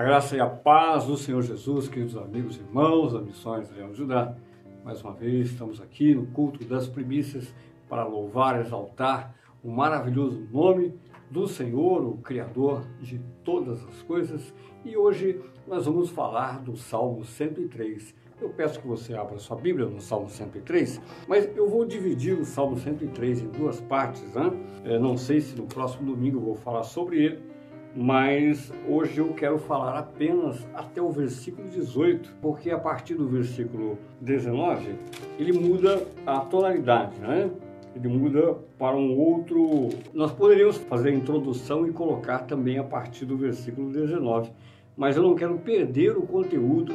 [0.00, 3.92] A graça e a paz do Senhor Jesus, queridos amigos e irmãos da Missões Leão
[3.92, 4.34] Judá.
[4.82, 7.54] Mais uma vez estamos aqui no culto das primícias
[7.86, 10.98] para louvar, exaltar o maravilhoso nome
[11.30, 14.54] do Senhor, o Criador de todas as coisas.
[14.86, 18.14] E hoje nós vamos falar do Salmo 103.
[18.40, 20.98] Eu peço que você abra sua Bíblia no Salmo 103,
[21.28, 24.22] mas eu vou dividir o Salmo 103 em duas partes.
[24.32, 24.98] Né?
[24.98, 27.49] Não sei se no próximo domingo eu vou falar sobre ele,
[27.94, 33.98] mas hoje eu quero falar apenas até o versículo 18, porque a partir do versículo
[34.20, 34.94] 19
[35.38, 37.50] ele muda a tonalidade, né?
[37.94, 39.88] Ele muda para um outro.
[40.14, 44.52] Nós poderíamos fazer a introdução e colocar também a partir do versículo 19,
[44.96, 46.94] mas eu não quero perder o conteúdo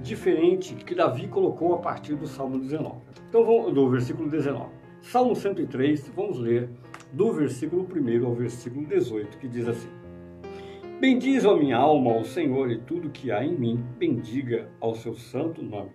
[0.00, 2.96] diferente que Davi colocou a partir do Salmo 19.
[3.28, 4.70] Então vamos do versículo 19.
[5.02, 6.68] Salmo 103, vamos ler
[7.12, 9.88] do versículo 1 ao versículo 18, que diz assim:
[11.00, 15.14] Bendiz a minha alma ao Senhor e tudo que há em mim, bendiga ao seu
[15.14, 15.88] santo nome.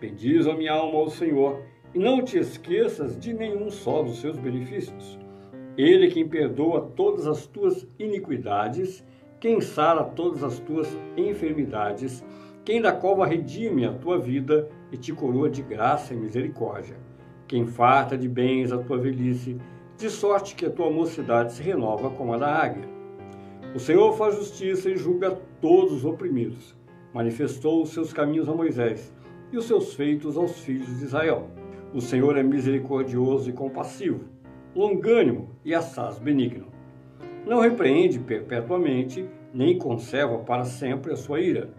[0.00, 1.60] Bendiz a minha alma ao Senhor
[1.94, 5.18] e não te esqueças de nenhum só dos seus benefícios.
[5.76, 9.04] Ele quem perdoa todas as tuas iniquidades,
[9.38, 12.24] quem sara todas as tuas enfermidades,
[12.64, 16.96] quem da cova redime a tua vida e te coroa de graça e misericórdia,
[17.46, 19.58] quem farta de bens a tua velhice,
[19.98, 22.99] de sorte que a tua mocidade se renova como a da águia.
[23.72, 26.74] O Senhor faz justiça e julga todos os oprimidos.
[27.14, 29.14] Manifestou os seus caminhos a Moisés
[29.52, 31.48] e os seus feitos aos filhos de Israel.
[31.94, 34.24] O Senhor é misericordioso e compassivo,
[34.74, 36.66] longânimo e assaz benigno.
[37.46, 41.70] Não repreende perpetuamente, nem conserva para sempre a sua ira.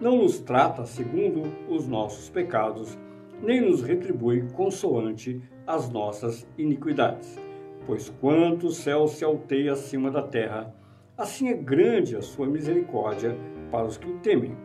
[0.00, 2.96] Não nos trata segundo os nossos pecados,
[3.42, 7.36] nem nos retribui consoante as nossas iniquidades.
[7.84, 10.72] Pois quanto o céu se alteia acima da terra,
[11.22, 13.38] Assim é grande a sua misericórdia
[13.70, 14.56] para os que o temem.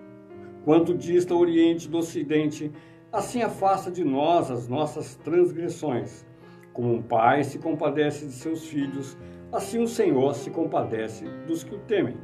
[0.66, 2.72] Quanto dista o Oriente do Ocidente,
[3.13, 6.25] assim afasta de nós as nossas transgressões.
[6.73, 9.16] Como um pai se compadece de seus filhos,
[9.51, 12.18] assim o Senhor se compadece dos que o temem.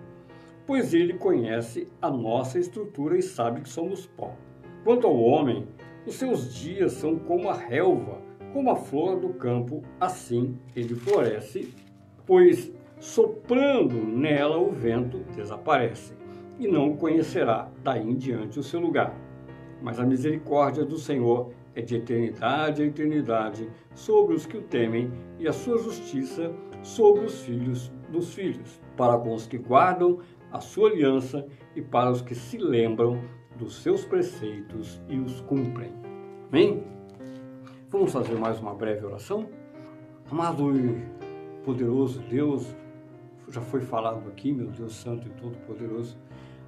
[0.66, 4.36] Pois ele conhece a nossa estrutura e sabe que somos pó.
[4.84, 5.68] Quanto ao homem,
[6.08, 8.20] os seus dias são como a relva,
[8.52, 11.72] como a flor do campo, assim ele floresce,
[12.26, 12.74] pois
[13.04, 16.14] soprando nela o vento desaparece,
[16.58, 19.14] e não conhecerá daí em diante o seu lugar.
[19.82, 25.12] Mas a misericórdia do Senhor é de eternidade a eternidade sobre os que o temem,
[25.38, 26.50] e a sua justiça
[26.82, 30.20] sobre os filhos dos filhos, para com os que guardam
[30.50, 33.20] a sua aliança e para os que se lembram
[33.58, 35.92] dos seus preceitos e os cumprem.
[36.50, 36.82] Amém?
[37.90, 39.50] Vamos fazer mais uma breve oração?
[40.32, 41.04] Amado e
[41.66, 42.74] poderoso Deus,
[43.54, 46.18] já foi falado aqui, meu Deus Santo e Todo-Poderoso,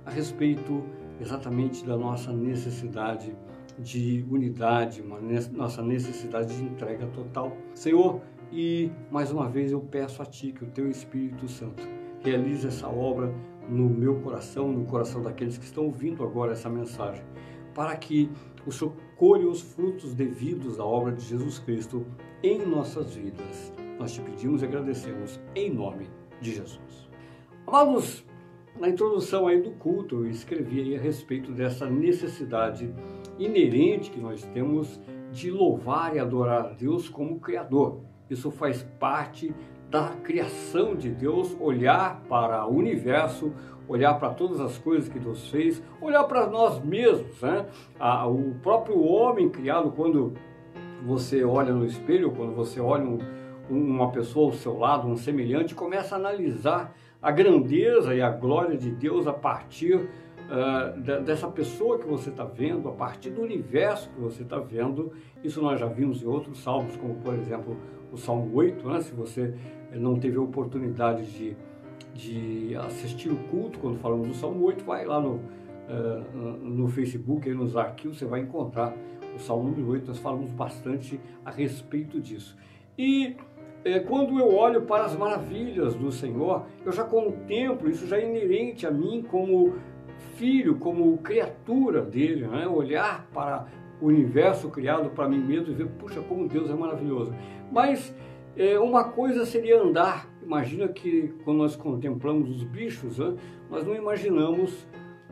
[0.05, 0.83] a respeito
[1.19, 3.35] exatamente da nossa necessidade
[3.79, 5.19] de unidade, uma
[5.51, 7.57] nossa necessidade de entrega total.
[7.73, 11.83] Senhor, e mais uma vez eu peço a Ti que o Teu Espírito Santo
[12.23, 13.33] realize essa obra
[13.67, 17.23] no meu coração, no coração daqueles que estão ouvindo agora essa mensagem,
[17.73, 18.29] para que
[18.65, 22.05] o Senhor colhe os frutos devidos da obra de Jesus Cristo
[22.43, 23.73] em nossas vidas.
[23.97, 26.07] Nós te pedimos e agradecemos em nome
[26.41, 27.09] de Jesus.
[27.67, 28.25] Amados,
[28.79, 32.93] na introdução aí do culto eu escrevi aí a respeito dessa necessidade
[33.39, 34.99] inerente que nós temos
[35.31, 38.01] de louvar e adorar a Deus como Criador.
[38.29, 39.53] Isso faz parte
[39.89, 43.53] da criação de Deus, olhar para o universo,
[43.87, 47.41] olhar para todas as coisas que Deus fez, olhar para nós mesmos.
[47.41, 47.65] Né?
[48.27, 50.33] o próprio homem criado, quando
[51.05, 53.19] você olha no espelho, quando você olha um,
[53.69, 58.77] uma pessoa ao seu lado, um semelhante, começa a analisar a grandeza e a glória
[58.77, 64.09] de Deus a partir uh, dessa pessoa que você está vendo, a partir do universo
[64.09, 65.11] que você está vendo.
[65.43, 67.77] Isso nós já vimos em outros salmos, como por exemplo
[68.11, 69.01] o Salmo 8, né?
[69.01, 69.53] se você
[69.93, 71.57] não teve a oportunidade de,
[72.13, 77.49] de assistir o culto quando falamos do Salmo 8, vai lá no, uh, no Facebook,
[77.49, 78.93] aí nos arquivos, você vai encontrar
[79.35, 82.55] o Salmo número 8, nós falamos bastante a respeito disso.
[82.97, 83.35] E
[84.07, 88.87] quando eu olho para as maravilhas do Senhor, eu já contemplo, isso já é inerente
[88.87, 89.75] a mim como
[90.35, 92.67] filho, como criatura dele, né?
[92.67, 93.67] olhar para
[94.01, 97.33] o universo criado para mim mesmo e ver, puxa, como Deus é maravilhoso.
[97.71, 98.13] Mas
[98.57, 100.27] é, uma coisa seria andar.
[100.41, 103.35] Imagina que quando nós contemplamos os bichos, né?
[103.69, 104.87] nós não imaginamos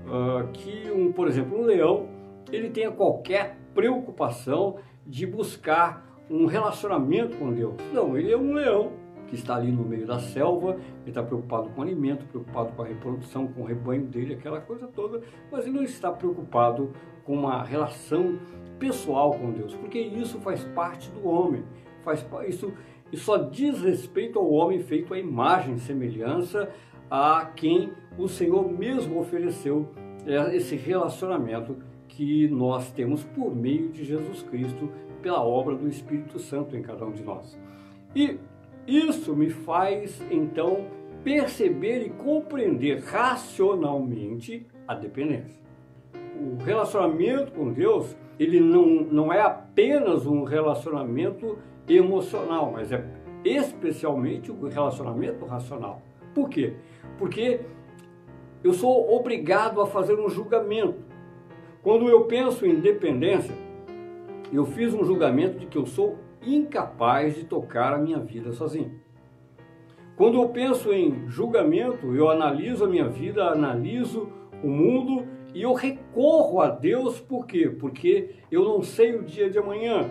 [0.06, 2.08] uh, que, um, por exemplo, um leão,
[2.52, 7.76] ele tenha qualquer preocupação de buscar um relacionamento com Deus.
[7.94, 8.92] Não, ele é um leão
[9.28, 12.86] que está ali no meio da selva, ele está preocupado com alimento, preocupado com a
[12.86, 15.22] reprodução, com o rebanho dele, aquela coisa toda,
[15.52, 16.92] mas ele não está preocupado
[17.24, 18.38] com uma relação
[18.78, 21.64] pessoal com Deus, porque isso faz parte do homem,
[22.04, 22.74] faz isso,
[23.12, 26.70] isso só diz respeito ao homem feito à imagem e semelhança
[27.10, 29.90] a quem o Senhor mesmo ofereceu
[30.26, 31.78] é, esse relacionamento
[32.08, 34.90] que nós temos por meio de Jesus Cristo,
[35.24, 37.58] pela obra do Espírito Santo em cada um de nós.
[38.14, 38.38] E
[38.86, 40.86] isso me faz então
[41.24, 45.64] perceber e compreender racionalmente a dependência.
[46.36, 53.06] O relacionamento com Deus, ele não, não é apenas um relacionamento emocional, mas é
[53.46, 56.02] especialmente um relacionamento racional.
[56.36, 56.74] Por quê?
[57.18, 57.62] Porque
[58.64, 61.00] eu sou obrigado a fazer um julgamento.
[61.82, 63.54] Quando eu penso em dependência,
[64.56, 69.02] eu fiz um julgamento de que eu sou incapaz de tocar a minha vida sozinho.
[70.16, 74.30] Quando eu penso em julgamento, eu analiso a minha vida, analiso
[74.64, 77.68] o mundo e eu recorro a Deus por quê?
[77.68, 80.10] Porque eu não sei o dia de amanhã.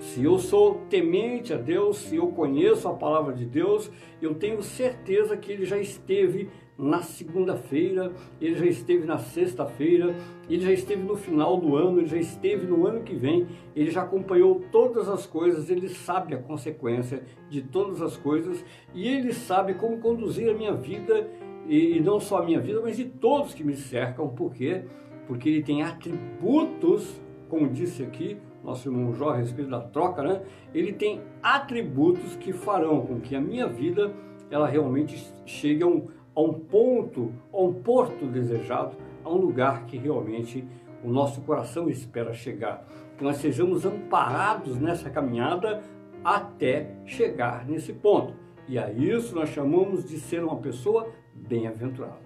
[0.00, 3.90] Se eu sou temente a Deus, se eu conheço a palavra de Deus,
[4.22, 6.48] eu tenho certeza que Ele já esteve
[6.78, 10.14] na segunda-feira, ele já esteve na sexta-feira,
[10.48, 13.90] ele já esteve no final do ano, ele já esteve no ano que vem, ele
[13.90, 18.64] já acompanhou todas as coisas, ele sabe a consequência de todas as coisas
[18.94, 21.28] e ele sabe como conduzir a minha vida
[21.66, 24.84] e, não só a minha vida, mas de todos que me cercam, por quê?
[25.26, 30.42] Porque ele tem atributos, como disse aqui nosso irmão Jó a respeito da troca, né?
[30.74, 34.12] Ele tem atributos que farão com que a minha vida
[34.50, 36.06] ela realmente chegue a um
[36.38, 40.64] a um ponto, a um porto desejado, a um lugar que realmente
[41.02, 42.86] o nosso coração espera chegar.
[43.16, 45.82] Que nós sejamos amparados nessa caminhada
[46.22, 48.34] até chegar nesse ponto.
[48.68, 52.20] E a isso nós chamamos de ser uma pessoa bem-aventurada.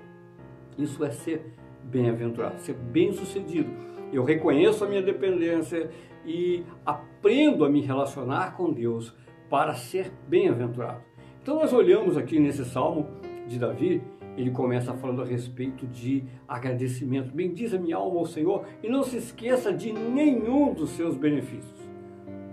[0.76, 3.70] Isso é ser bem-aventurado, ser bem-sucedido.
[4.12, 5.91] Eu reconheço a minha dependência
[6.26, 9.17] e aprendo a me relacionar com Deus
[9.49, 11.00] para ser bem-aventurado.
[11.43, 13.09] Então nós olhamos aqui nesse salmo
[13.47, 14.03] de Davi,
[14.37, 17.35] ele começa falando a respeito de agradecimento.
[17.35, 21.81] Bendiz a minha alma ao Senhor e não se esqueça de nenhum dos seus benefícios.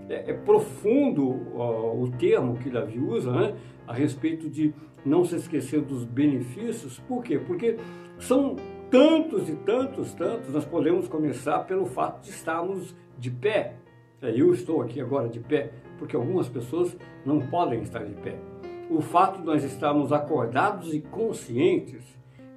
[0.08, 3.54] É, é profundo o termo que Davi usa né,
[3.86, 6.98] a respeito de não se esquecer dos benefícios.
[7.00, 7.38] Por quê?
[7.38, 7.78] Porque
[8.18, 8.56] são
[8.90, 10.52] tantos e tantos, tantos.
[10.52, 13.76] Nós podemos começar pelo fato de estarmos de pé.
[14.20, 16.94] É, eu estou aqui agora de pé, porque algumas pessoas
[17.24, 18.49] não podem estar de pé
[18.90, 22.02] o fato de nós estarmos acordados e conscientes,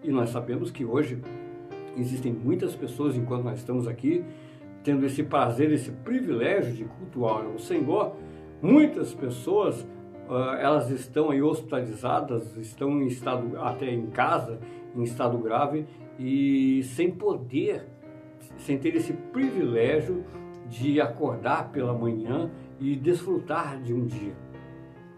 [0.03, 1.21] e nós sabemos que hoje
[1.95, 4.25] existem muitas pessoas, enquanto nós estamos aqui,
[4.83, 8.15] tendo esse prazer, esse privilégio de cultuar o Senhor,
[8.61, 9.81] muitas pessoas
[10.27, 14.59] uh, elas estão aí hospitalizadas, estão em estado até em casa,
[14.95, 15.85] em estado grave
[16.17, 17.85] e sem poder,
[18.57, 20.23] sem ter esse privilégio
[20.67, 24.35] de acordar pela manhã e desfrutar de um dia.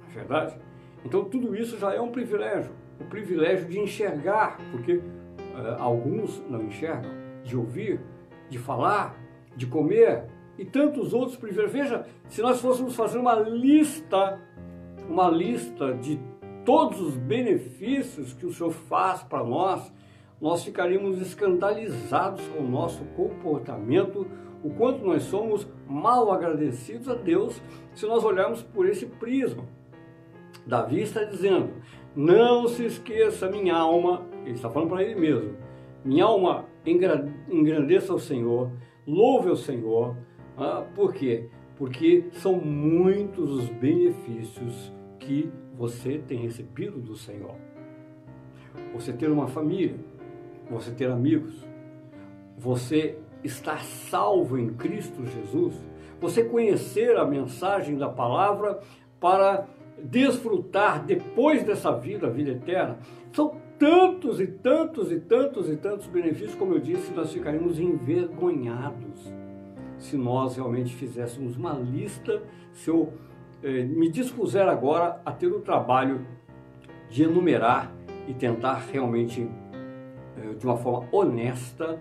[0.03, 0.64] Não é verdade?
[1.05, 5.03] Então tudo isso já é um privilégio, o privilégio de enxergar, porque uh,
[5.79, 7.11] alguns não enxergam,
[7.43, 8.01] de ouvir,
[8.49, 9.15] de falar,
[9.55, 10.25] de comer
[10.57, 11.71] e tantos outros privilégios.
[11.71, 14.41] Veja, se nós fôssemos fazer uma lista,
[15.07, 16.19] uma lista de
[16.65, 19.93] todos os benefícios que o Senhor faz para nós,
[20.41, 24.27] nós ficaríamos escandalizados com o nosso comportamento,
[24.63, 27.61] o quanto nós somos mal agradecidos a Deus
[27.93, 29.63] se nós olharmos por esse prisma.
[30.65, 31.69] Davi está dizendo:
[32.15, 35.55] Não se esqueça, minha alma, ele está falando para ele mesmo,
[36.03, 38.71] minha alma engrandeça o Senhor,
[39.07, 40.15] louve o Senhor.
[40.57, 41.49] Ah, por quê?
[41.75, 47.55] Porque são muitos os benefícios que você tem recebido do Senhor.
[48.93, 49.97] Você ter uma família,
[50.69, 51.65] você ter amigos,
[52.57, 55.75] você estar salvo em Cristo Jesus,
[56.19, 58.79] você conhecer a mensagem da palavra
[59.19, 59.67] para
[60.01, 62.99] desfrutar depois dessa vida, a vida eterna,
[63.31, 69.33] são tantos e tantos e tantos e tantos benefícios, como eu disse, nós ficaríamos envergonhados
[69.97, 73.13] se nós realmente fizéssemos uma lista, se eu
[73.63, 76.25] eh, me dispuser agora a ter o trabalho
[77.09, 77.91] de enumerar
[78.27, 79.49] e tentar realmente,
[80.37, 81.99] eh, de uma forma honesta,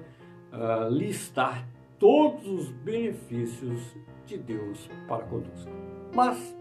[0.52, 1.66] uh, listar
[1.98, 3.96] todos os benefícios
[4.26, 5.70] de Deus para conosco.
[6.14, 6.56] Mas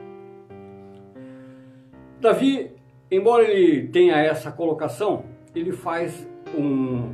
[2.24, 2.72] Davi,
[3.12, 6.26] embora ele tenha essa colocação, ele faz
[6.58, 7.12] um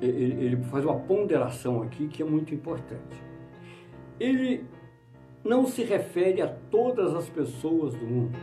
[0.00, 3.16] ele faz uma ponderação aqui que é muito importante.
[4.18, 4.64] Ele
[5.44, 8.38] não se refere a todas as pessoas do mundo.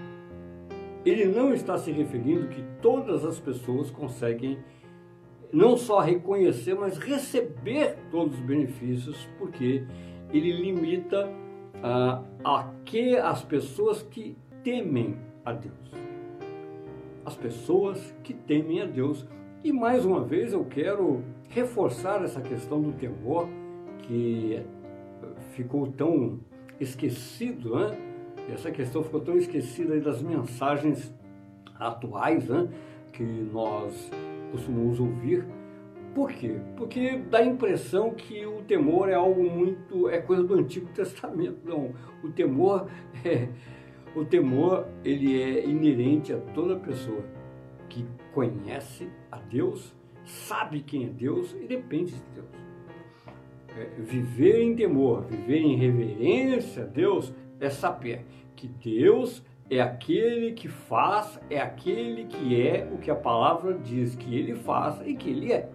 [1.03, 4.59] ele não está se referindo que todas as pessoas conseguem
[5.51, 9.83] não só reconhecer, mas receber todos os benefícios, porque
[10.31, 11.29] ele limita
[11.83, 15.73] ah, a que as pessoas que temem a Deus.
[17.25, 19.27] As pessoas que temem a Deus.
[19.63, 23.47] E mais uma vez eu quero reforçar essa questão do temor
[23.99, 24.61] que
[25.51, 26.39] ficou tão
[26.79, 27.97] esquecido, né?
[28.51, 31.13] Essa questão ficou tão esquecida das mensagens
[31.79, 32.67] atuais, né?
[33.13, 34.11] Que nós
[34.51, 35.45] costumamos ouvir.
[36.13, 36.59] Por quê?
[36.75, 40.09] Porque dá a impressão que o temor é algo muito.
[40.09, 41.59] é coisa do Antigo Testamento.
[41.63, 41.91] Não.
[42.23, 42.87] O temor
[43.23, 43.47] é.
[44.15, 47.23] O temor ele é inerente a toda pessoa
[47.89, 49.93] que conhece a Deus,
[50.23, 52.47] sabe quem é Deus e depende de Deus.
[53.75, 58.23] É, viver em temor, viver em reverência a Deus é saber
[58.55, 64.15] que Deus é aquele que faz, é aquele que é o que a palavra diz
[64.15, 65.69] que ele faz e que ele é.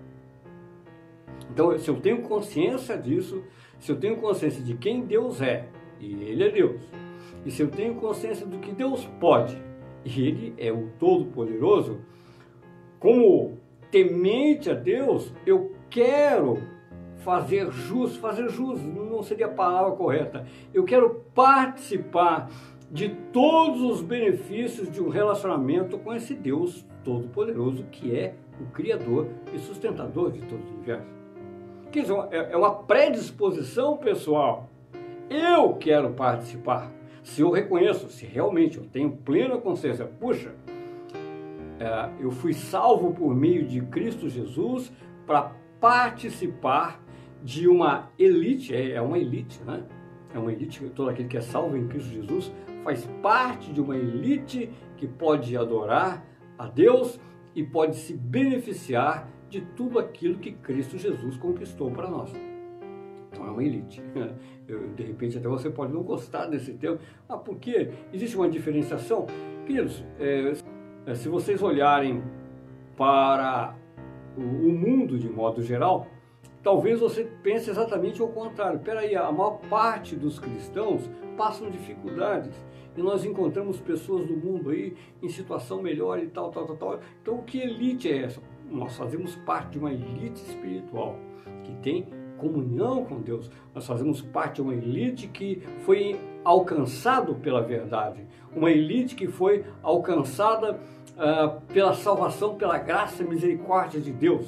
[1.51, 3.43] Então, se eu tenho consciência disso,
[3.79, 5.67] se eu tenho consciência de quem Deus é,
[6.01, 6.81] e Ele é Deus,
[7.49, 9.57] e se eu tenho consciência do que Deus pode,
[10.05, 11.99] e Ele é o Todo-Poderoso,
[13.01, 13.57] como
[13.91, 16.59] temente a Deus, eu quero
[17.17, 20.47] fazer jus, fazer jus não seria a palavra correta.
[20.75, 22.51] Eu quero participar
[22.91, 29.27] de todos os benefícios de um relacionamento com esse Deus Todo-Poderoso que é o Criador
[29.55, 31.07] e sustentador de todo o universo.
[31.91, 34.69] Quer dizer, é, é uma predisposição pessoal.
[35.31, 36.98] Eu quero participar.
[37.23, 40.55] Se eu reconheço, se realmente eu tenho plena consciência, puxa,
[41.79, 44.93] é, eu fui salvo por meio de Cristo Jesus
[45.27, 47.01] para participar
[47.43, 49.85] de uma elite, é, é uma elite, né?
[50.35, 53.97] É uma elite, todo aquele que é salvo em Cristo Jesus faz parte de uma
[53.97, 56.25] elite que pode adorar
[56.59, 57.19] a Deus
[57.55, 62.31] e pode se beneficiar de tudo aquilo que Cristo Jesus conquistou para nós.
[63.31, 64.03] Então é uma elite.
[64.69, 66.99] Eu, de repente até você pode não gostar desse termo.
[67.29, 67.91] Ah, por quê?
[68.13, 69.27] Existe uma diferenciação?
[69.67, 72.23] Queridos, é, se vocês olharem
[72.97, 73.75] para
[74.37, 76.07] o mundo de modo geral,
[76.63, 78.81] talvez você pense exatamente ao contrário.
[78.81, 82.55] Peraí, a maior parte dos cristãos passam dificuldades
[82.97, 87.01] e nós encontramos pessoas do mundo aí em situação melhor e tal, tal, tal, tal.
[87.23, 88.43] Então, que elite é essa?
[88.71, 91.17] Nós fazemos parte de uma elite espiritual
[91.65, 92.07] que tem
[92.39, 93.51] comunhão com Deus.
[93.75, 99.65] Nós fazemos parte de uma elite que foi alcançado pela verdade, uma elite que foi
[99.83, 100.81] alcançada
[101.17, 104.47] uh, pela salvação, pela graça e misericórdia de Deus.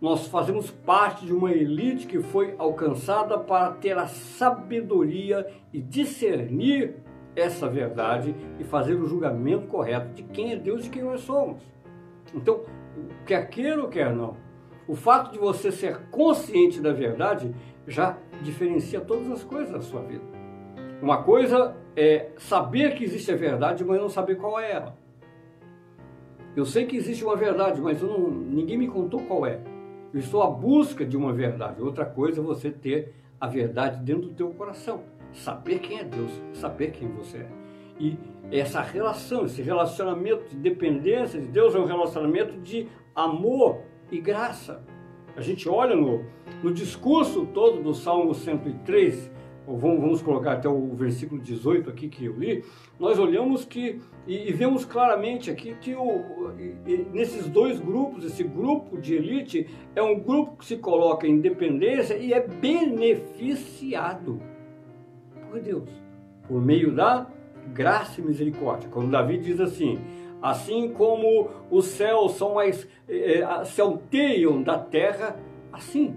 [0.00, 6.96] Nós fazemos parte de uma elite que foi alcançada para ter a sabedoria e discernir
[7.36, 11.20] essa verdade e fazer o julgamento correto de quem é Deus e de quem nós
[11.20, 11.62] somos.
[12.34, 12.62] Então,
[13.24, 14.36] quer queira ou quer não,
[14.86, 17.54] o fato de você ser consciente da verdade
[17.86, 20.24] já diferencia todas as coisas da sua vida.
[21.00, 24.96] Uma coisa é saber que existe a verdade, mas não saber qual é ela.
[26.54, 29.60] Eu sei que existe uma verdade, mas não, ninguém me contou qual é.
[30.12, 31.80] Eu estou à busca de uma verdade.
[31.80, 35.02] Outra coisa é você ter a verdade dentro do teu coração.
[35.32, 37.48] Saber quem é Deus, saber quem você é.
[37.98, 38.18] E
[38.50, 43.80] essa relação, esse relacionamento de dependência de Deus é um relacionamento de amor
[44.12, 44.84] e graça.
[45.34, 46.24] A gente olha no,
[46.62, 49.30] no discurso todo do Salmo 103,
[49.66, 52.62] vamos, vamos colocar até o versículo 18 aqui que eu li,
[53.00, 56.52] nós olhamos que e, e vemos claramente aqui que o,
[56.86, 59.66] e, nesses dois grupos, esse grupo de elite
[59.96, 64.38] é um grupo que se coloca em dependência e é beneficiado
[65.48, 65.88] por Deus,
[66.46, 67.26] por meio da
[67.72, 68.90] graça e misericórdia.
[68.90, 69.98] Quando Davi diz assim,
[70.42, 75.38] assim como os céus são mais eh, se alteiam da terra,
[75.72, 76.16] assim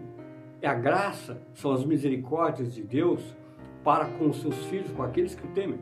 [0.61, 3.21] é a graça, são as misericórdias de Deus
[3.83, 5.79] para com os seus filhos, com aqueles que o temem.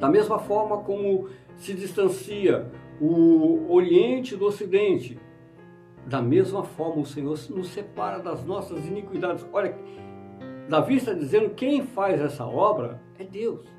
[0.00, 1.28] Da mesma forma como
[1.58, 5.18] se distancia o Oriente do Ocidente,
[6.06, 9.46] da mesma forma o Senhor nos separa das nossas iniquidades.
[9.52, 9.76] Olha,
[10.68, 13.75] Davi está dizendo quem faz essa obra é Deus.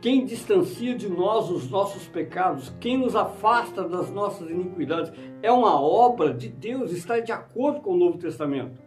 [0.00, 5.12] Quem distancia de nós os nossos pecados, quem nos afasta das nossas iniquidades,
[5.42, 8.80] é uma obra de Deus, está de acordo com o Novo Testamento.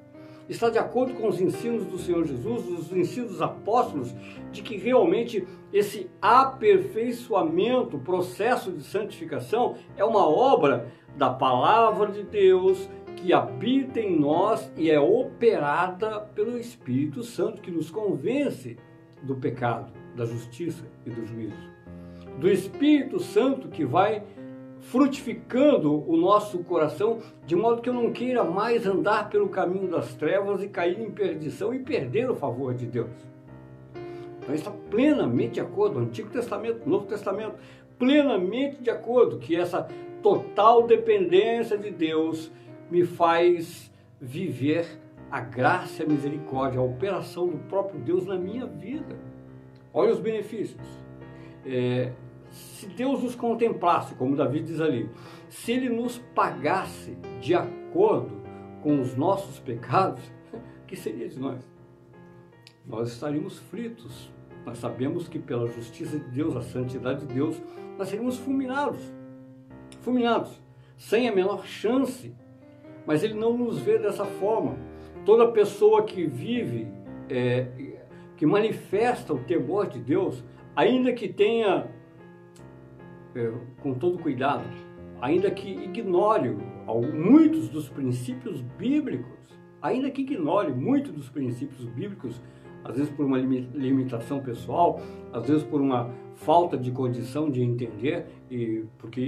[0.47, 4.13] Está de acordo com os ensinos do Senhor Jesus, os ensinos dos apóstolos,
[4.53, 12.89] de que realmente esse aperfeiçoamento, processo de santificação, é uma obra da palavra de Deus
[13.17, 18.77] que habita em nós e é operada pelo Espírito Santo que nos convence
[19.21, 21.71] do pecado, da justiça e do juízo.
[22.39, 24.23] do Espírito Santo que vai
[24.81, 30.13] frutificando o nosso coração, de modo que eu não queira mais andar pelo caminho das
[30.15, 33.11] trevas e cair em perdição e perder o favor de Deus.
[34.39, 37.55] Então está plenamente de acordo, Antigo Testamento, Novo Testamento,
[37.99, 39.87] plenamente de acordo que essa
[40.23, 42.51] total dependência de Deus
[42.89, 44.87] me faz viver
[45.31, 49.15] a graça a misericórdia, a operação do próprio Deus na minha vida.
[49.93, 50.81] Olha os benefícios.
[51.65, 52.11] É,
[52.49, 55.09] se Deus nos contemplasse, como Davi diz ali,
[55.49, 58.41] se Ele nos pagasse de acordo
[58.81, 60.21] com os nossos pecados,
[60.53, 61.69] o que seria de nós?
[62.85, 64.31] Nós estaríamos fritos.
[64.65, 67.61] Nós sabemos que pela justiça de Deus, a santidade de Deus,
[67.97, 68.99] nós seríamos fulminados.
[70.01, 70.61] Fulminados,
[70.97, 72.33] sem a menor chance.
[73.05, 74.75] Mas Ele não nos vê dessa forma.
[75.25, 76.87] Toda pessoa que vive,
[77.29, 77.67] é,
[78.41, 80.43] que manifesta o temor de Deus,
[80.75, 81.85] ainda que tenha
[83.35, 83.51] é,
[83.83, 84.63] com todo cuidado,
[85.21, 86.49] ainda que ignore
[87.13, 89.37] muitos dos princípios bíblicos,
[89.79, 92.41] ainda que ignore muitos dos princípios bíblicos,
[92.83, 94.99] às vezes por uma limitação pessoal,
[95.31, 99.21] às vezes por uma falta de condição de entender, e porque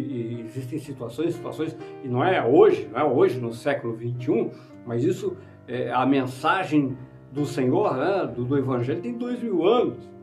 [0.43, 4.49] existem situações, situações, e não é hoje, não é hoje no século 21,
[4.87, 6.97] mas isso, é, a mensagem
[7.33, 10.13] do Senhor, né, do, do Evangelho, tem dois mil anos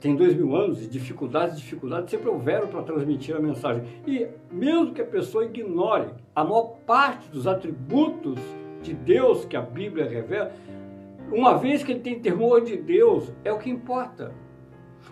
[0.00, 3.82] tem dois mil anos e dificuldades, dificuldades sempre houveram para transmitir a mensagem.
[4.06, 8.38] E mesmo que a pessoa ignore a maior parte dos atributos
[8.80, 10.52] de Deus que a Bíblia revela,
[11.32, 14.32] uma vez que ele tem temor de Deus, é o que importa.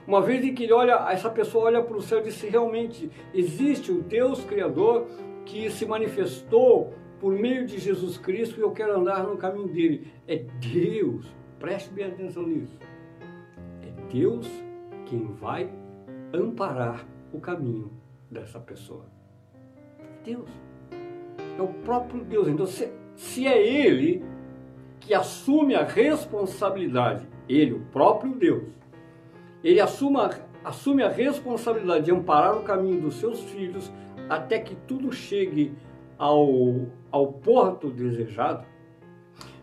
[0.07, 3.11] Uma vez em que ele olha, essa pessoa olha para o céu e diz realmente
[3.35, 5.07] existe o Deus Criador
[5.45, 10.13] que se manifestou por meio de Jesus Cristo eu quero andar no caminho dele.
[10.27, 11.27] É Deus,
[11.59, 12.79] preste bem atenção nisso.
[13.83, 14.47] É Deus
[15.07, 15.71] quem vai
[16.33, 17.91] amparar o caminho
[18.31, 19.07] dessa pessoa.
[20.25, 20.49] Deus.
[21.59, 22.49] É o próprio Deus.
[22.49, 24.25] Então, se, se é Ele
[25.01, 28.69] que assume a responsabilidade, Ele, o próprio Deus,
[29.63, 30.31] Ele assume a,
[30.65, 33.91] assume a responsabilidade de amparar o caminho dos seus filhos
[34.29, 35.73] até que tudo chegue
[36.19, 38.67] ao, ao porto desejado,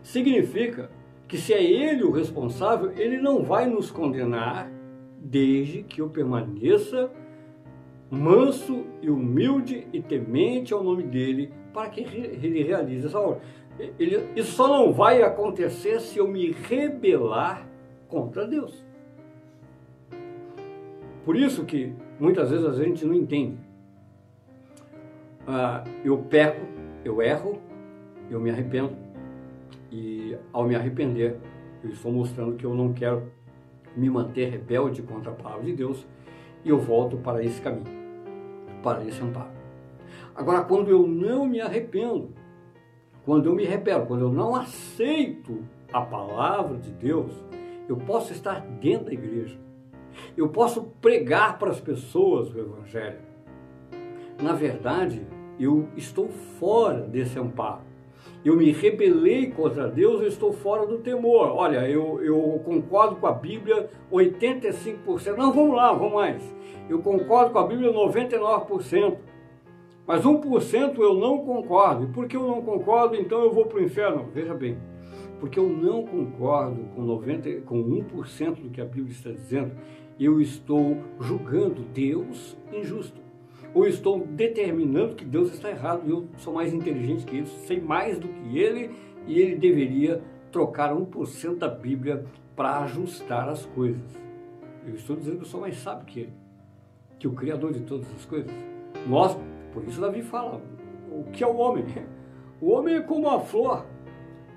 [0.02, 0.90] significa
[1.26, 4.70] que se é Ele o responsável, Ele não vai nos condenar
[5.18, 7.10] desde que eu permaneça
[8.10, 13.40] manso e humilde e temente ao nome dele, para que ele realize essa obra.
[13.98, 17.66] Ele, isso só não vai acontecer se eu me rebelar
[18.08, 18.84] contra Deus.
[21.24, 23.58] Por isso que muitas vezes a gente não entende.
[25.46, 26.60] Ah, eu peco,
[27.04, 27.58] eu erro,
[28.30, 28.96] eu me arrependo.
[29.90, 31.38] E ao me arrepender,
[31.82, 33.30] eu estou mostrando que eu não quero
[33.96, 36.04] me manter rebelde contra a palavra de Deus
[36.64, 37.86] e eu volto para esse caminho,
[38.82, 39.50] para esse amparo.
[40.34, 42.30] Agora, quando eu não me arrependo,
[43.24, 47.32] quando eu me rebelo, quando eu não aceito a palavra de Deus,
[47.88, 49.56] eu posso estar dentro da igreja,
[50.36, 53.18] eu posso pregar para as pessoas o Evangelho.
[54.42, 55.24] Na verdade,
[55.58, 57.94] eu estou fora desse amparo
[58.44, 61.48] eu me rebelei contra Deus, eu estou fora do temor.
[61.48, 65.36] Olha, eu, eu concordo com a Bíblia 85%.
[65.36, 66.54] Não, vamos lá, vamos mais.
[66.88, 69.16] Eu concordo com a Bíblia 99%.
[70.06, 72.04] Mas 1% eu não concordo.
[72.04, 74.28] E por que eu não concordo, então eu vou para o inferno?
[74.34, 74.76] Veja bem,
[75.40, 79.72] porque eu não concordo com, 90, com 1% do que a Bíblia está dizendo,
[80.20, 83.24] eu estou julgando Deus injusto
[83.74, 88.18] ou estou determinando que Deus está errado eu sou mais inteligente que ele, sei mais
[88.18, 88.94] do que ele
[89.26, 94.22] e ele deveria trocar 1% da Bíblia para ajustar as coisas.
[94.86, 96.32] Eu estou dizendo que eu sou mais sábio que ele,
[97.18, 98.52] que o Criador de todas as coisas.
[99.08, 99.36] Nós,
[99.72, 100.62] por isso Davi fala,
[101.10, 101.84] o que é o homem?
[102.60, 103.84] O homem é como a flor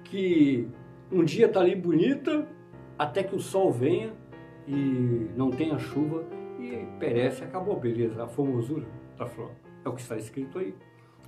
[0.04, 0.68] que
[1.12, 2.48] um dia está ali bonita
[2.98, 4.14] até que o sol venha
[4.68, 6.24] e não tenha chuva
[6.60, 8.86] e perece, acabou, beleza, a formosura
[9.18, 9.52] da flor.
[9.84, 10.74] É o que está escrito aí.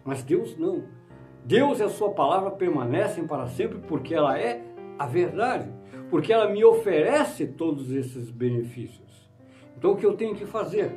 [0.06, 0.84] Mas Deus não.
[1.46, 4.62] Deus e a sua palavra permanecem para sempre porque ela é
[4.98, 5.70] a verdade,
[6.10, 9.30] porque ela me oferece todos esses benefícios.
[9.78, 10.92] Então o que eu tenho que fazer?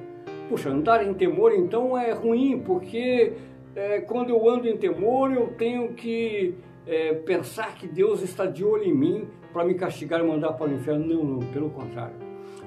[0.49, 3.33] Puxa, andar em temor então é ruim, porque
[3.75, 6.55] é, quando eu ando em temor eu tenho que
[6.87, 10.69] é, pensar que Deus está de olho em mim para me castigar e mandar para
[10.71, 11.07] o inferno.
[11.07, 12.17] Não, não, pelo contrário.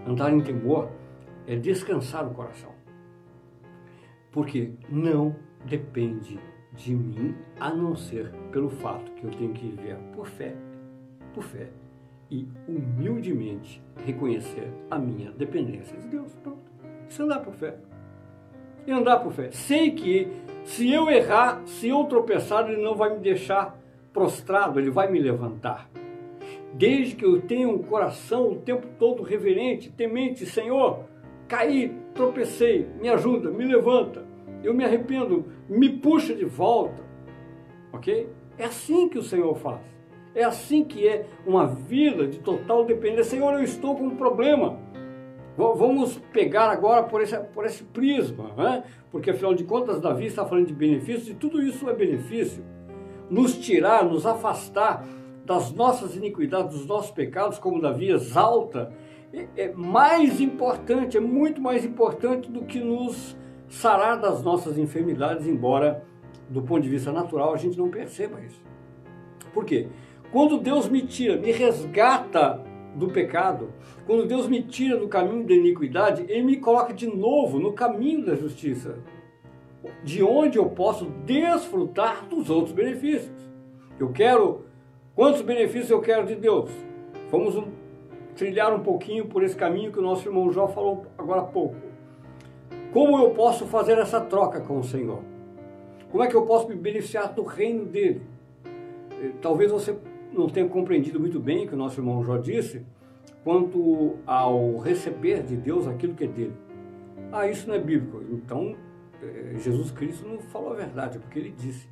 [0.08, 0.90] Andar em temor
[1.46, 2.75] é descansar o coração
[4.36, 6.38] porque não depende
[6.74, 10.54] de mim, a não ser pelo fato que eu tenho que viver por fé,
[11.34, 11.70] por fé,
[12.30, 16.36] e humildemente reconhecer a minha dependência de Deus.
[16.44, 16.60] Pronto.
[16.84, 17.76] É andar por fé.
[18.86, 19.52] E andar por fé.
[19.52, 20.28] Sei que
[20.66, 23.80] se eu errar, se eu tropeçar, ele não vai me deixar
[24.12, 25.90] prostrado, ele vai me levantar.
[26.74, 31.06] Desde que eu tenha um coração o tempo todo reverente, temente, Senhor,
[31.48, 34.26] caí, tropecei, me ajuda, me levanta,
[34.64, 37.04] eu me arrependo, me puxa de volta,
[37.94, 38.28] ok?
[38.58, 39.82] É assim que o Senhor faz.
[40.34, 43.24] É assim que é uma vida de total dependência.
[43.26, 44.80] Senhor, eu estou com um problema.
[45.58, 48.84] Vamos pegar agora por esse, por esse prisma, né?
[49.10, 52.64] porque afinal de contas, Davi está falando de benefícios e tudo isso é benefício.
[53.30, 55.08] Nos tirar, nos afastar
[55.46, 58.92] das nossas iniquidades, dos nossos pecados, como Davi exalta,
[59.56, 63.36] é, mais importante, é muito mais importante do que nos
[63.68, 66.04] sarar das nossas enfermidades, embora
[66.50, 68.62] do ponto de vista natural a gente não perceba isso.
[69.54, 69.88] Por quê?
[70.32, 72.62] Quando Deus me tira, me resgata
[72.96, 73.70] do pecado,
[74.06, 78.26] quando Deus me tira do caminho da iniquidade, Ele me coloca de novo no caminho
[78.26, 79.00] da justiça,
[80.04, 83.36] de onde eu posso desfrutar dos outros benefícios.
[84.00, 84.66] Eu quero,
[85.16, 86.70] quantos benefícios eu quero de Deus?
[87.32, 87.56] Vamos
[88.36, 91.76] trilhar um pouquinho por esse caminho que o nosso irmão Jó falou agora há pouco.
[92.92, 95.22] Como eu posso fazer essa troca com o Senhor?
[96.12, 98.22] Como é que eu posso me beneficiar do reino dele?
[99.12, 99.98] Eh, talvez você
[100.32, 102.86] não tenha compreendido muito bem o que o nosso irmão Jó disse
[103.44, 106.54] quanto ao receber de Deus aquilo que é dele.
[107.32, 108.24] Ah, isso não é bíblico.
[108.32, 108.76] Então,
[109.22, 111.88] eh, Jesus Cristo não falou a verdade, porque ele disse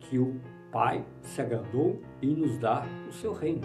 [0.00, 0.36] que o
[0.70, 3.62] Pai se agradou em nos dar o seu reino.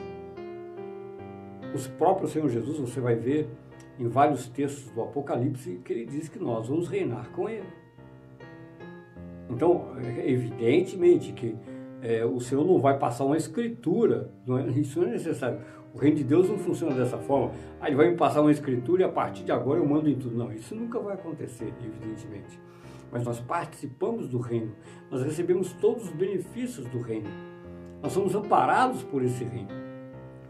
[1.74, 3.50] Os próprios Senhor Jesus, você vai ver
[4.00, 7.68] em vários textos do Apocalipse que ele diz que nós vamos reinar com ele.
[9.50, 11.56] Então, é evidentemente que
[12.02, 15.60] é, o Senhor não vai passar uma escritura, não é, isso não é necessário.
[15.94, 17.52] O reino de Deus não funciona dessa forma.
[17.80, 20.16] Ah, ele vai me passar uma escritura e a partir de agora eu mando em
[20.16, 20.36] tudo.
[20.36, 22.60] Não, isso nunca vai acontecer, evidentemente.
[23.12, 24.72] Mas nós participamos do reino,
[25.12, 27.30] nós recebemos todos os benefícios do reino.
[28.02, 29.70] Nós somos amparados por esse reino.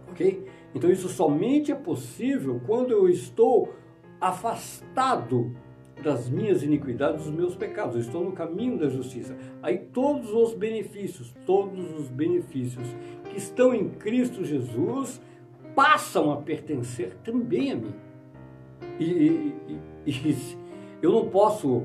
[0.09, 0.47] Ok?
[0.75, 3.73] Então isso somente é possível quando eu estou
[4.19, 5.55] afastado
[6.01, 7.95] das minhas iniquidades, dos meus pecados.
[7.95, 9.35] Eu estou no caminho da justiça.
[9.61, 12.87] Aí todos os benefícios, todos os benefícios
[13.29, 15.21] que estão em Cristo Jesus
[15.75, 17.93] passam a pertencer também a mim.
[18.99, 19.53] E,
[20.05, 20.57] e, e,
[21.01, 21.83] eu não posso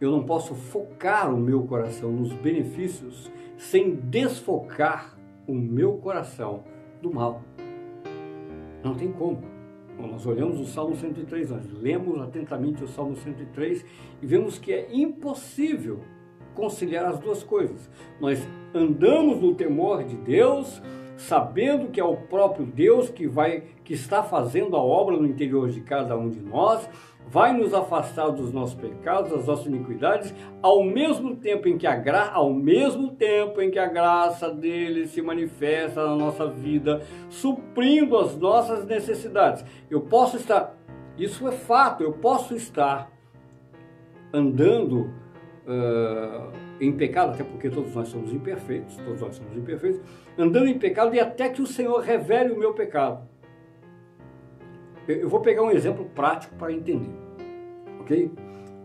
[0.00, 5.16] eu não posso focar o meu coração nos benefícios sem desfocar
[5.46, 6.64] o meu coração
[7.00, 7.40] do mal.
[8.82, 9.40] Não tem como.
[9.98, 13.84] Nós olhamos o Salmo 103, nós lemos atentamente o Salmo 103
[14.20, 16.00] e vemos que é impossível
[16.54, 17.88] conciliar as duas coisas.
[18.20, 20.82] Nós andamos no temor de Deus,
[21.16, 25.70] sabendo que é o próprio Deus que vai que está fazendo a obra no interior
[25.70, 26.88] de cada um de nós,
[27.32, 31.96] vai nos afastar dos nossos pecados, das nossas iniquidades, ao mesmo tempo em que a
[31.96, 32.30] gra...
[32.30, 38.36] ao mesmo tempo em que a graça dele se manifesta na nossa vida, suprindo as
[38.36, 39.64] nossas necessidades.
[39.90, 40.76] Eu posso estar,
[41.16, 43.10] isso é fato, eu posso estar
[44.30, 45.10] andando
[45.66, 50.02] uh, em pecado, até porque todos nós somos imperfeitos, todos nós somos imperfeitos,
[50.36, 53.26] andando em pecado e até que o Senhor revele o meu pecado.
[55.08, 57.10] Eu vou pegar um exemplo prático para entender,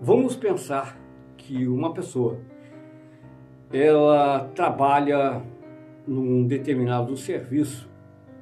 [0.01, 0.97] Vamos pensar
[1.37, 2.37] que uma pessoa
[3.71, 5.41] ela trabalha
[6.07, 7.89] num determinado serviço.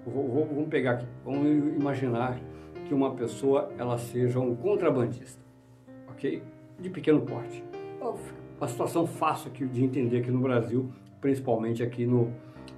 [0.06, 2.40] Vamos pegar aqui, vamos imaginar
[2.88, 5.42] que uma pessoa ela seja um contrabandista,
[6.10, 6.44] ok?
[6.80, 7.64] De pequeno porte.
[8.60, 12.32] Uma situação fácil aqui de entender aqui no Brasil, principalmente aqui no,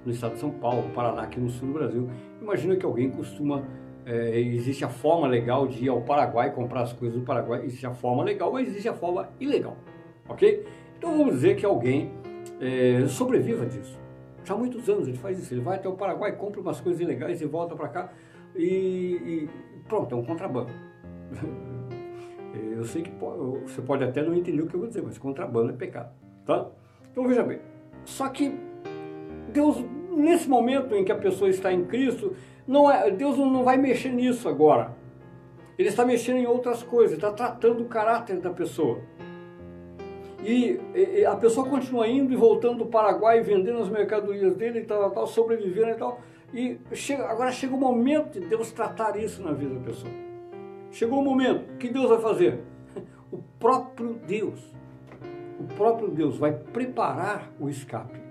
[0.04, 2.08] no estado de São Paulo, Paraná, aqui no sul do Brasil.
[2.40, 3.62] Imagina que alguém costuma
[4.08, 7.86] é, existe a forma legal de ir ao Paraguai comprar as coisas do Paraguai, existe
[7.86, 9.76] a forma legal, mas existe a forma ilegal,
[10.26, 10.66] ok?
[10.96, 12.10] Então vamos dizer que alguém
[12.58, 13.98] é, sobreviva disso.
[14.44, 17.02] Já há muitos anos ele faz isso, ele vai até o Paraguai, compra umas coisas
[17.02, 18.12] ilegais e volta para cá
[18.56, 19.48] e, e,
[19.86, 20.72] pronto, é um contrabando.
[22.76, 25.18] Eu sei que pode, você pode até não entender o que eu vou dizer, mas
[25.18, 26.12] contrabando é pecado,
[26.46, 26.66] tá?
[27.10, 27.58] Então veja bem,
[28.04, 28.56] só que
[29.52, 29.84] Deus,
[30.16, 32.34] nesse momento em que a pessoa está em Cristo,
[32.68, 34.94] não é, Deus não vai mexer nisso agora.
[35.78, 39.00] Ele está mexendo em outras coisas, está tratando o caráter da pessoa.
[40.44, 44.84] E, e, a pessoa continua indo e voltando do Paraguai, vendendo as mercadorias dele e
[44.84, 46.20] tal, tal, sobrevivendo e tal.
[46.52, 50.12] E chega, agora chega o momento de Deus tratar isso na vida da pessoa.
[50.90, 52.60] Chegou o momento, o que Deus vai fazer?
[53.30, 54.74] O próprio Deus,
[55.60, 58.27] o próprio Deus vai preparar o escape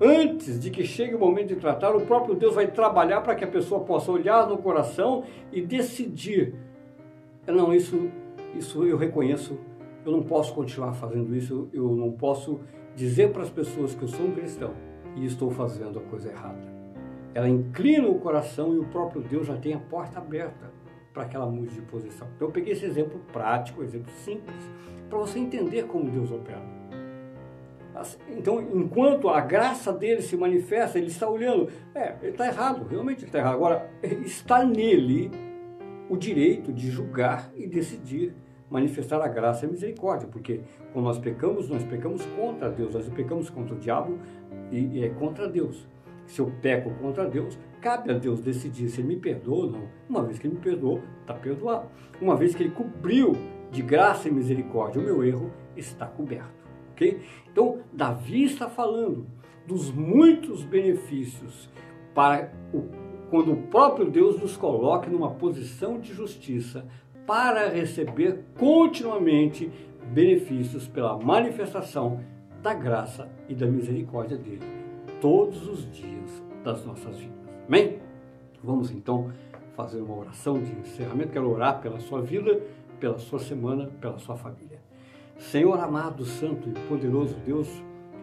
[0.00, 3.44] antes de que chegue o momento de tratar, o próprio Deus vai trabalhar para que
[3.44, 6.54] a pessoa possa olhar no coração e decidir.
[7.46, 8.10] não, isso,
[8.56, 9.58] isso eu reconheço,
[10.04, 12.60] eu não posso continuar fazendo isso, eu não posso
[12.96, 14.72] dizer para as pessoas que eu sou um cristão
[15.16, 16.70] e estou fazendo a coisa errada.
[17.34, 20.72] Ela inclina o coração e o próprio Deus já tem a porta aberta
[21.12, 22.26] para que ela mude de posição.
[22.34, 24.70] Então eu peguei esse exemplo prático, um exemplo simples,
[25.08, 26.79] para você entender como Deus opera.
[28.28, 33.20] Então, enquanto a graça dele se manifesta, ele está olhando, é, ele está errado, realmente
[33.20, 33.54] ele está errado.
[33.54, 33.90] Agora,
[34.24, 35.30] está nele
[36.08, 38.34] o direito de julgar e decidir
[38.70, 40.60] manifestar a graça e a misericórdia, porque
[40.92, 44.18] quando nós pecamos, nós pecamos contra Deus, nós pecamos contra o diabo
[44.70, 45.88] e, e é contra Deus.
[46.26, 49.88] Se eu peco contra Deus, cabe a Deus decidir se ele me perdoa ou não.
[50.08, 51.88] Uma vez que ele me perdoou, está perdoado.
[52.20, 53.32] Uma vez que ele cobriu
[53.72, 56.59] de graça e misericórdia o meu erro, está coberto.
[57.00, 57.22] Ok?
[57.50, 59.26] Então, Davi está falando
[59.66, 61.70] dos muitos benefícios
[62.14, 62.84] para o,
[63.30, 66.84] quando o próprio Deus nos coloca numa posição de justiça
[67.26, 69.70] para receber continuamente
[70.12, 72.20] benefícios pela manifestação
[72.62, 74.66] da graça e da misericórdia dele
[75.20, 77.38] todos os dias das nossas vidas.
[77.66, 77.98] Amém?
[78.62, 79.32] Vamos então
[79.74, 81.32] fazer uma oração de encerramento.
[81.32, 82.60] Quero orar pela sua vida,
[82.98, 84.79] pela sua semana, pela sua família.
[85.40, 87.66] Senhor amado, santo e poderoso Deus,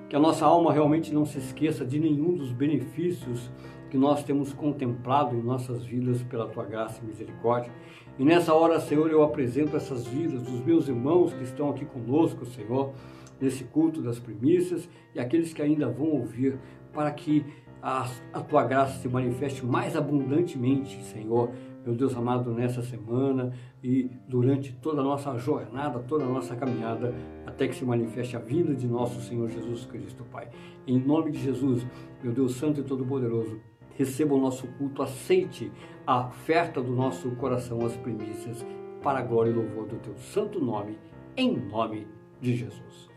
[0.08, 3.52] que a nossa alma realmente não se esqueça de nenhum dos benefícios
[3.90, 7.72] que nós temos contemplado em nossas vidas pela tua graça e misericórdia.
[8.20, 12.46] E nessa hora, Senhor, eu apresento essas vidas dos meus irmãos que estão aqui conosco,
[12.46, 12.94] Senhor,
[13.42, 16.60] nesse culto das primícias e aqueles que ainda vão ouvir,
[16.94, 17.44] para que
[17.82, 21.50] a, a tua graça se manifeste mais abundantemente, Senhor,
[21.86, 27.14] meu Deus amado, nessa semana e durante toda a nossa jornada, toda a nossa caminhada,
[27.46, 30.50] até que se manifeste a vida de nosso Senhor Jesus Cristo, Pai.
[30.86, 31.86] Em nome de Jesus,
[32.22, 33.60] meu Deus Santo e Todo-Poderoso,
[33.96, 35.72] receba o nosso culto, aceite
[36.06, 38.66] a oferta do nosso coração, as primícias,
[39.02, 40.98] para a glória e louvor do teu santo nome,
[41.36, 42.08] em nome
[42.42, 43.17] de Jesus.